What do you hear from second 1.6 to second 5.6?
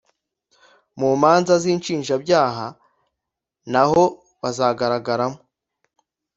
z’ inshinjabyaha naho bazagaragaramo